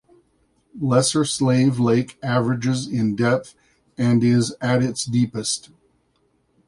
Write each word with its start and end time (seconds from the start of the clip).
Lesser 0.79 1.23
Slave 1.23 1.79
Lake 1.79 2.17
averages 2.23 2.87
in 2.87 3.15
depth 3.15 3.53
and 3.99 4.23
is 4.23 4.55
at 4.59 4.81
its 4.81 5.05
deepest. 5.05 5.69